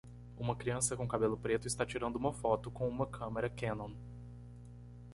[0.35, 3.93] Uma criança com cabelo preto está tirando uma foto com uma câmera Canon.